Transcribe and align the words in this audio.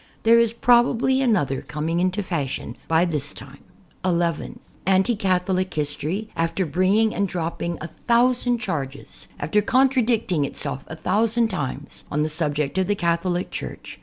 There 0.23 0.39
is 0.39 0.51
probably 0.51 1.21
another 1.21 1.61
com 1.61 1.87
ing 1.87 1.99
into 1.99 2.23
fashion 2.23 2.75
by 2.87 3.05
this 3.05 3.33
time. 3.33 3.63
(11) 4.03 4.59
Anti 4.87 5.15
Catholic 5.15 5.71
history, 5.75 6.27
after 6.35 6.65
bringing 6.65 7.13
and 7.13 7.27
drop 7.27 7.59
ping 7.59 7.77
a 7.81 7.87
thousand 8.07 8.57
charges, 8.57 9.27
after 9.39 9.61
contradicting 9.61 10.43
itself 10.43 10.85
a 10.87 10.95
thousand 10.95 11.49
times, 11.49 12.03
on 12.11 12.23
the 12.23 12.29
subject 12.29 12.79
of 12.79 12.87
the 12.87 12.95
Catholic 12.95 13.51
Church. 13.51 13.99